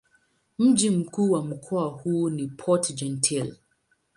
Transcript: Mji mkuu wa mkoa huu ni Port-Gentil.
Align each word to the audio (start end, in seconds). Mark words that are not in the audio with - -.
Mji 0.59 0.89
mkuu 0.89 1.31
wa 1.31 1.41
mkoa 1.43 1.87
huu 1.87 2.29
ni 2.29 2.47
Port-Gentil. 2.47 3.55